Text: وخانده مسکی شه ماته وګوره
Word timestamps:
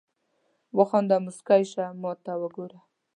وخانده 0.77 1.15
مسکی 1.25 1.63
شه 1.71 1.85
ماته 2.01 2.33
وګوره 2.41 2.79